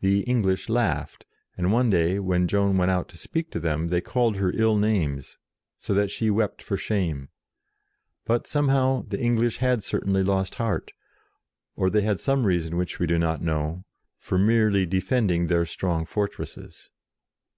[0.00, 1.24] The English laughed,
[1.56, 4.76] and one day, when Joan went out to speak to them, they called her ill
[4.76, 5.38] names,
[5.78, 7.30] so that she wept for shame.
[8.26, 10.92] But, somehow, the English had certainly lost heart,
[11.74, 13.86] or they had some reason which we do not know,
[14.18, 16.90] for merely defending their strong fortresses.